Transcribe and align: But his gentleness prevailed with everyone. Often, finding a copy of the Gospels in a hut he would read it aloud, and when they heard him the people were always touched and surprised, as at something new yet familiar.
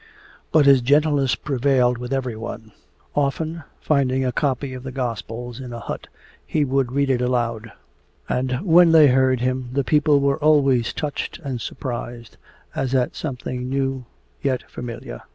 But 0.51 0.65
his 0.65 0.81
gentleness 0.81 1.35
prevailed 1.35 1.99
with 1.99 2.11
everyone. 2.11 2.71
Often, 3.13 3.61
finding 3.79 4.25
a 4.25 4.31
copy 4.31 4.73
of 4.73 4.81
the 4.81 4.91
Gospels 4.91 5.59
in 5.59 5.73
a 5.73 5.79
hut 5.79 6.07
he 6.43 6.65
would 6.65 6.91
read 6.91 7.11
it 7.11 7.21
aloud, 7.21 7.71
and 8.27 8.65
when 8.65 8.93
they 8.93 9.09
heard 9.09 9.41
him 9.41 9.69
the 9.73 9.83
people 9.83 10.19
were 10.19 10.39
always 10.43 10.91
touched 10.91 11.37
and 11.43 11.61
surprised, 11.61 12.37
as 12.73 12.95
at 12.95 13.15
something 13.15 13.69
new 13.69 14.05
yet 14.41 14.63
familiar. 14.71 15.21